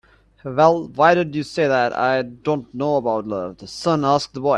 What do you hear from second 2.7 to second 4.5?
know about love?" the sun asked the boy.